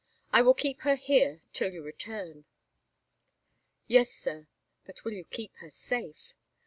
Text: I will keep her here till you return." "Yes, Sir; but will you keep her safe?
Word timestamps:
I 0.33 0.41
will 0.41 0.55
keep 0.55 0.79
her 0.81 0.95
here 0.95 1.41
till 1.53 1.71
you 1.71 1.83
return." 1.83 2.45
"Yes, 3.85 4.09
Sir; 4.11 4.47
but 4.83 5.03
will 5.03 5.13
you 5.13 5.25
keep 5.25 5.53
her 5.57 5.69
safe? 5.69 6.33